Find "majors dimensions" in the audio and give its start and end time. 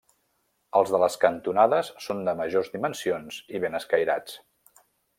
2.41-3.41